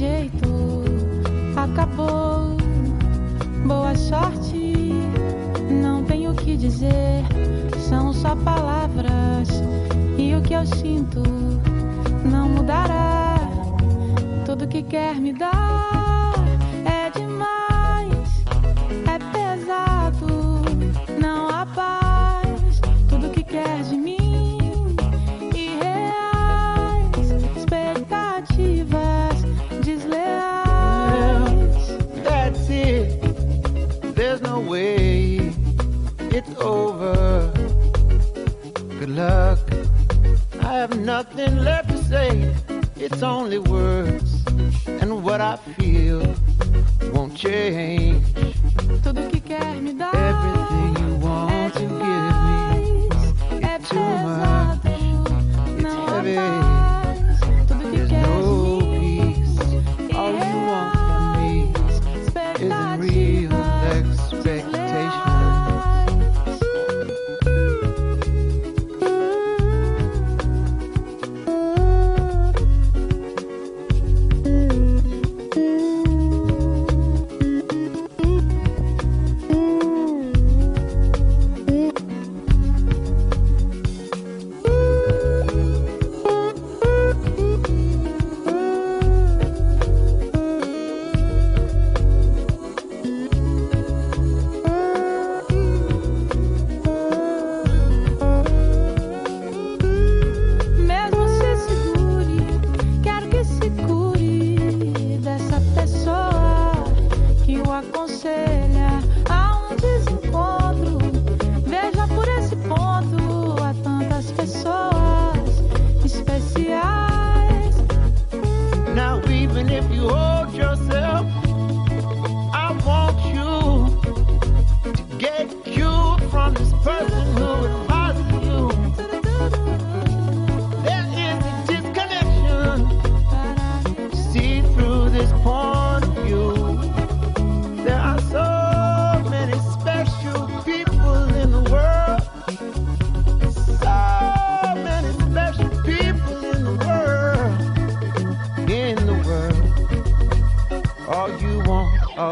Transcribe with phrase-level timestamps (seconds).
[0.00, 0.82] jeito,
[1.54, 2.56] acabou.
[3.66, 4.72] Boa sorte,
[5.70, 7.22] não tenho o que dizer,
[7.86, 9.48] são só palavras.
[10.16, 11.22] E o que eu sinto
[12.24, 13.36] não mudará.
[14.46, 15.99] Tudo que quer me dar.
[34.90, 35.52] Way
[36.36, 37.52] it's over.
[38.98, 39.58] Good luck.
[40.60, 42.30] I have nothing left to say.
[42.96, 44.44] It's only words.
[44.86, 46.22] And what I feel
[47.12, 48.24] won't change.
[49.02, 50.19] Tudo que quer me dar
[108.46, 108.79] duele.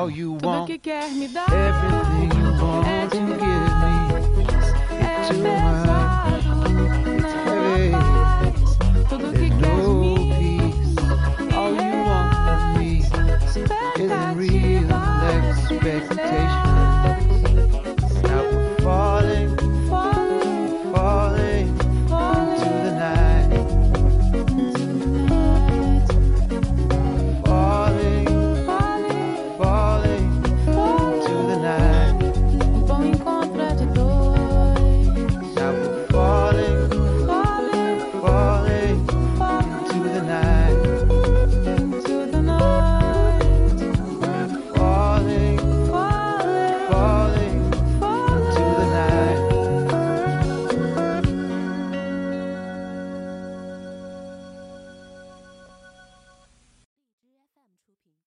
[0.09, 0.71] all you want.
[0.71, 0.87] Everything
[2.33, 3.97] you want to give me
[4.57, 5.43] is too
[5.83, 6.45] much.
[7.45, 7.91] Hey,
[9.11, 9.73] there's no
[10.39, 10.99] peace.
[11.55, 12.93] All you want from me
[13.99, 16.48] is real expectation.